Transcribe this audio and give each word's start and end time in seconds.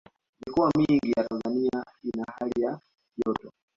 mikoa 0.45 0.71
mingi 0.77 1.11
ya 1.17 1.23
tanzania 1.23 1.85
ina 2.03 2.25
hali 2.39 2.61
ya 2.61 2.79
joto 3.25 3.51